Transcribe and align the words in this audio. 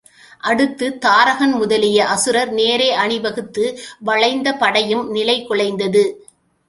அடுத்துத் 0.43 1.01
தாரகன் 1.01 1.51
முதலிய 1.51 2.07
அசுரர் 2.07 2.51
நேரே 2.51 2.89
அணிவகுத்து 2.95 3.65
வளைந்த 3.99 4.53
படையும் 4.53 5.05
நிலை 5.09 5.37
குலைந்தது. 5.49 6.03